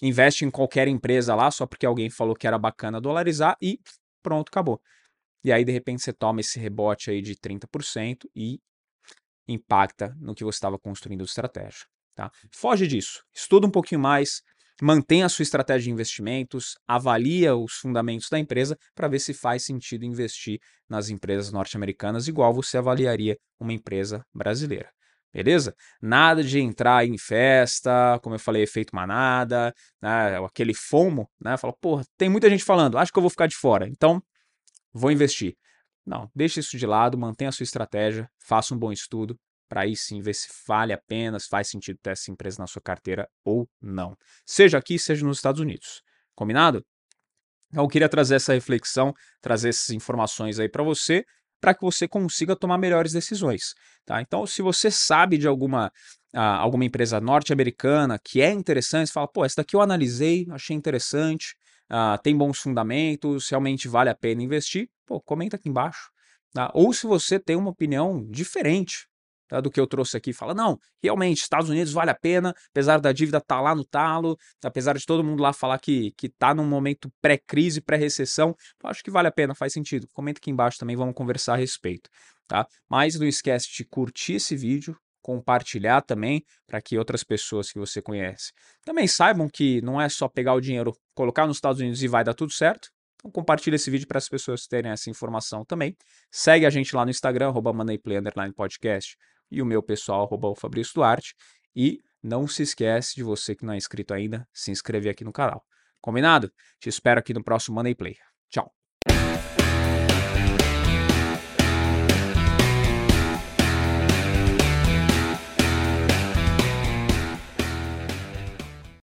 investe 0.01 0.45
em 0.45 0.51
qualquer 0.51 0.87
empresa 0.87 1.35
lá, 1.35 1.49
só 1.49 1.65
porque 1.65 1.85
alguém 1.85 2.09
falou 2.09 2.35
que 2.35 2.45
era 2.47 2.57
bacana 2.57 3.01
dolarizar 3.01 3.57
e 3.61 3.79
pronto, 4.21 4.49
acabou. 4.49 4.79
E 5.43 5.51
aí, 5.51 5.65
de 5.65 5.71
repente, 5.71 6.03
você 6.03 6.13
toma 6.13 6.41
esse 6.41 6.59
rebote 6.59 7.09
aí 7.09 7.21
de 7.21 7.35
30% 7.35 8.29
e 8.35 8.59
impacta 9.47 10.15
no 10.19 10.35
que 10.35 10.43
você 10.43 10.57
estava 10.57 10.77
construindo 10.77 11.23
de 11.23 11.29
estratégia. 11.29 11.85
Tá? 12.15 12.31
Foge 12.51 12.87
disso, 12.87 13.23
estuda 13.33 13.65
um 13.65 13.71
pouquinho 13.71 14.01
mais, 14.01 14.43
mantenha 14.81 15.27
a 15.27 15.29
sua 15.29 15.43
estratégia 15.43 15.83
de 15.83 15.91
investimentos, 15.91 16.75
avalia 16.87 17.55
os 17.55 17.73
fundamentos 17.73 18.27
da 18.29 18.39
empresa 18.39 18.75
para 18.95 19.07
ver 19.07 19.19
se 19.19 19.31
faz 19.31 19.63
sentido 19.63 20.03
investir 20.03 20.59
nas 20.89 21.09
empresas 21.09 21.51
norte-americanas 21.51 22.27
igual 22.27 22.51
você 22.51 22.79
avaliaria 22.79 23.37
uma 23.59 23.71
empresa 23.71 24.25
brasileira. 24.33 24.89
Beleza? 25.31 25.73
Nada 26.01 26.43
de 26.43 26.59
entrar 26.59 27.05
em 27.05 27.17
festa, 27.17 28.19
como 28.21 28.35
eu 28.35 28.39
falei, 28.39 28.63
efeito 28.63 28.93
manada, 28.93 29.73
né, 30.01 30.37
aquele 30.43 30.73
fomo, 30.73 31.29
né? 31.39 31.55
Fala, 31.55 31.73
porra, 31.79 32.03
tem 32.17 32.27
muita 32.27 32.49
gente 32.49 32.65
falando, 32.65 32.97
acho 32.97 33.13
que 33.13 33.19
eu 33.19 33.23
vou 33.23 33.29
ficar 33.29 33.47
de 33.47 33.55
fora. 33.55 33.87
Então, 33.87 34.21
vou 34.91 35.11
investir. 35.11 35.55
Não, 36.05 36.29
deixe 36.35 36.59
isso 36.59 36.77
de 36.77 36.85
lado, 36.85 37.17
mantenha 37.17 37.49
a 37.49 37.51
sua 37.51 37.63
estratégia, 37.63 38.27
faça 38.39 38.73
um 38.73 38.77
bom 38.77 38.91
estudo, 38.91 39.39
para 39.71 39.83
aí 39.83 39.95
sim 39.95 40.19
ver 40.19 40.33
se 40.33 40.49
vale 40.67 40.91
a 40.91 40.97
pena, 40.97 41.39
se 41.39 41.47
faz 41.47 41.69
sentido 41.69 41.97
ter 42.03 42.09
essa 42.09 42.29
empresa 42.29 42.61
na 42.61 42.67
sua 42.67 42.81
carteira 42.81 43.25
ou 43.41 43.69
não. 43.81 44.17
Seja 44.45 44.77
aqui, 44.77 44.99
seja 44.99 45.25
nos 45.25 45.37
Estados 45.37 45.61
Unidos. 45.61 46.01
Combinado? 46.35 46.85
Então, 47.69 47.85
eu 47.85 47.87
queria 47.87 48.09
trazer 48.09 48.35
essa 48.35 48.53
reflexão, 48.53 49.13
trazer 49.39 49.69
essas 49.69 49.91
informações 49.91 50.59
aí 50.59 50.67
para 50.67 50.83
você, 50.83 51.23
para 51.61 51.73
que 51.73 51.83
você 51.83 52.05
consiga 52.05 52.53
tomar 52.53 52.77
melhores 52.77 53.13
decisões. 53.13 53.73
Tá? 54.05 54.21
Então, 54.21 54.45
se 54.45 54.61
você 54.61 54.91
sabe 54.91 55.37
de 55.37 55.47
alguma, 55.47 55.87
uh, 56.35 56.39
alguma 56.59 56.83
empresa 56.83 57.21
norte-americana 57.21 58.19
que 58.21 58.41
é 58.41 58.51
interessante, 58.51 59.07
você 59.07 59.13
fala, 59.13 59.29
pô, 59.29 59.45
essa 59.45 59.61
daqui 59.61 59.77
eu 59.77 59.81
analisei, 59.81 60.45
achei 60.51 60.75
interessante, 60.75 61.55
uh, 61.89 62.21
tem 62.21 62.35
bons 62.35 62.59
fundamentos, 62.59 63.47
realmente 63.47 63.87
vale 63.87 64.09
a 64.09 64.15
pena 64.15 64.43
investir, 64.43 64.89
pô, 65.05 65.21
comenta 65.21 65.55
aqui 65.55 65.69
embaixo. 65.69 66.11
Tá? 66.53 66.69
Ou 66.73 66.91
se 66.91 67.07
você 67.07 67.39
tem 67.39 67.55
uma 67.55 67.69
opinião 67.69 68.21
diferente 68.29 69.09
tá, 69.51 69.59
do 69.59 69.69
que 69.69 69.79
eu 69.79 69.85
trouxe 69.85 70.15
aqui, 70.15 70.31
fala, 70.31 70.53
não, 70.53 70.79
realmente, 71.03 71.41
Estados 71.41 71.69
Unidos 71.69 71.91
vale 71.91 72.09
a 72.09 72.15
pena, 72.15 72.55
apesar 72.69 73.01
da 73.01 73.11
dívida 73.11 73.37
estar 73.37 73.57
tá 73.57 73.61
lá 73.61 73.75
no 73.75 73.83
talo, 73.83 74.37
apesar 74.63 74.97
de 74.97 75.05
todo 75.05 75.23
mundo 75.23 75.43
lá 75.43 75.51
falar 75.51 75.77
que, 75.77 76.13
que 76.17 76.29
tá 76.29 76.55
num 76.55 76.65
momento 76.65 77.11
pré-crise, 77.21 77.81
pré-recessão, 77.81 78.55
acho 78.85 79.03
que 79.03 79.11
vale 79.11 79.27
a 79.27 79.31
pena, 79.31 79.53
faz 79.53 79.73
sentido. 79.73 80.07
Comenta 80.13 80.39
aqui 80.39 80.49
embaixo 80.49 80.79
também, 80.79 80.95
vamos 80.95 81.13
conversar 81.13 81.53
a 81.53 81.57
respeito. 81.57 82.09
Tá? 82.47 82.65
Mas 82.89 83.19
não 83.19 83.27
esquece 83.27 83.67
de 83.75 83.83
curtir 83.83 84.35
esse 84.35 84.55
vídeo, 84.55 84.97
compartilhar 85.21 86.01
também 86.01 86.43
para 86.65 86.81
que 86.81 86.97
outras 86.97 87.23
pessoas 87.23 87.71
que 87.71 87.77
você 87.77 88.01
conhece 88.01 88.51
também 88.83 89.07
saibam 89.07 89.47
que 89.47 89.81
não 89.81 90.01
é 90.01 90.09
só 90.09 90.27
pegar 90.27 90.53
o 90.53 90.61
dinheiro, 90.61 90.93
colocar 91.13 91.45
nos 91.45 91.57
Estados 91.57 91.79
Unidos 91.79 92.01
e 92.01 92.07
vai 92.07 92.23
dar 92.23 92.33
tudo 92.33 92.51
certo. 92.51 92.89
Então 93.15 93.29
compartilha 93.29 93.75
esse 93.75 93.91
vídeo 93.91 94.07
para 94.07 94.17
as 94.17 94.27
pessoas 94.27 94.65
terem 94.65 94.91
essa 94.91 95.09
informação 95.09 95.63
também. 95.63 95.95
Segue 96.31 96.65
a 96.65 96.69
gente 96.69 96.95
lá 96.95 97.05
no 97.05 97.11
Instagram, 97.11 97.49
arroba 97.49 97.71
podcast 98.55 99.15
e 99.51 99.61
o 99.61 99.65
meu 99.65 99.83
pessoal, 99.83 100.25
arroba 100.25 100.47
o 100.47 100.55
Fabrício 100.55 100.93
Duarte. 100.95 101.35
E 101.75 101.99
não 102.23 102.47
se 102.47 102.63
esquece 102.63 103.15
de 103.15 103.23
você 103.23 103.55
que 103.55 103.65
não 103.65 103.73
é 103.73 103.77
inscrito 103.77 104.13
ainda, 104.13 104.47
se 104.53 104.71
inscrever 104.71 105.11
aqui 105.11 105.23
no 105.23 105.33
canal. 105.33 105.63
Combinado? 105.99 106.51
Te 106.79 106.89
espero 106.89 107.19
aqui 107.19 107.33
no 107.33 107.43
próximo 107.43 107.75
Money 107.75 107.95
Play. 107.95 108.15
Tchau! 108.49 108.80